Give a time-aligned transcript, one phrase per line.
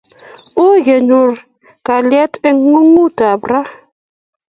[0.63, 1.31] Ui kenyor
[1.85, 3.71] kalyet eng' ng'onyut ap raini